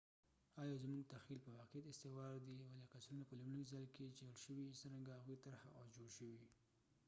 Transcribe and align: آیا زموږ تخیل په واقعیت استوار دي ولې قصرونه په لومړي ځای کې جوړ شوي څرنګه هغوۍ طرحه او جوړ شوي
آیا 0.61 0.75
زموږ 0.83 1.03
تخیل 1.15 1.39
په 1.43 1.51
واقعیت 1.59 1.85
استوار 1.89 2.35
دي 2.47 2.53
ولې 2.55 2.89
قصرونه 2.93 3.23
په 3.27 3.35
لومړي 3.39 3.63
ځای 3.71 3.85
کې 3.95 4.15
جوړ 4.19 4.33
شوي 4.43 4.67
څرنګه 4.81 5.11
هغوۍ 5.15 5.37
طرحه 5.45 5.69
او 5.79 5.85
جوړ 5.95 6.09
شوي 6.17 6.39